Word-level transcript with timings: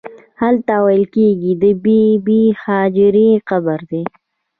هلته 0.41 0.73
ویل 0.85 1.05
کېږي 1.15 1.51
د 1.63 1.65
بې 1.83 2.01
بي 2.25 2.41
هاجرې 2.63 3.29
قبر 3.49 3.79
دی. 3.91 4.03